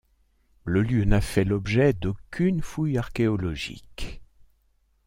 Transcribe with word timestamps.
Le 0.63 0.81
lieu 0.81 1.05
n'a 1.05 1.21
fait 1.21 1.43
l'objet 1.43 1.93
d'aucune 1.93 2.63
fouille 2.63 2.97
archéologique. 2.97 4.23